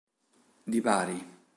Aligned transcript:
Di 0.63 0.81
Bari 0.81 1.21